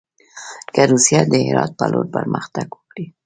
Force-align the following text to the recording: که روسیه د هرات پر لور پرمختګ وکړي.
که 0.73 0.81
روسیه 0.91 1.21
د 1.31 1.33
هرات 1.47 1.71
پر 1.79 1.87
لور 1.91 2.07
پرمختګ 2.15 2.67
وکړي. 2.73 3.05